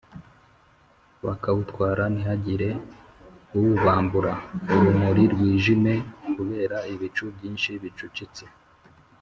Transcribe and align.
bakawutwara 1.25 2.03
ntihagire 2.13 2.69
uwubambura.urumuri 3.57 5.23
rwijime 5.33 5.93
kubera 6.33 6.77
ibicu 6.93 7.23
byinshi 7.35 7.71
bicucitse. 7.83 8.45